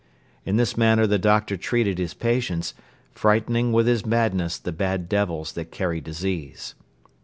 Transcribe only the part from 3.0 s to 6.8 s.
frightening with his madness the bad devils that carry disease.